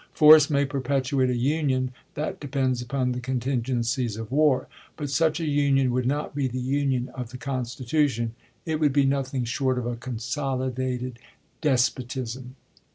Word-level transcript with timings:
Force 0.15 0.49
may 0.49 0.65
perpetuate 0.65 1.29
a 1.29 1.35
Union— 1.37 1.91
that 2.15 2.37
Stephens, 2.37 2.79
depends 2.79 2.81
upon 2.81 3.11
the 3.11 3.19
contingencies 3.19 4.17
of 4.17 4.31
war. 4.31 4.67
But 4.97 5.11
such 5.11 5.39
a 5.39 5.43
J^"™^ 5.43 5.49
Union 5.53 5.91
would 5.91 6.07
not 6.07 6.33
be 6.33 6.47
the 6.47 6.59
Union 6.59 7.09
of 7.09 7.29
the 7.29 7.37
Constitution: 7.37 8.33
it 8.65 8.69
states," 8.69 8.79
would 8.79 8.93
be 8.93 9.05
nothing 9.05 9.43
short 9.43 9.77
of 9.77 9.85
a 9.85 9.95
consolidated 9.97 11.19
despotism. 11.61 12.55